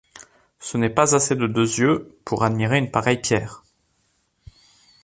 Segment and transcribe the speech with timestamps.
[0.59, 3.61] Ce n’est pas assez de deux yeux pour admirer une pareille pierre!